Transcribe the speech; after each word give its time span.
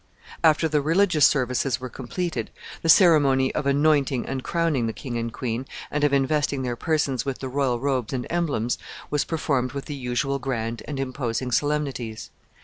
After 0.43 0.67
the 0.67 0.81
religious 0.81 1.27
services 1.27 1.79
were 1.79 1.87
completed, 1.87 2.49
the 2.81 2.89
ceremony 2.89 3.53
of 3.53 3.67
anointing 3.67 4.25
and 4.25 4.43
crowning 4.43 4.87
the 4.87 4.93
king 4.93 5.15
and 5.15 5.31
queen, 5.31 5.67
and 5.91 6.03
of 6.03 6.11
investing 6.11 6.63
their 6.63 6.75
persons 6.75 7.23
with 7.23 7.37
the 7.37 7.47
royal 7.49 7.79
robes 7.79 8.11
and 8.11 8.25
emblems, 8.27 8.79
was 9.11 9.23
performed 9.23 9.73
with 9.73 9.85
the 9.85 9.93
usual 9.93 10.39
grand 10.39 10.81
and 10.87 10.99
imposing 10.99 11.51
solemnities. 11.51 12.31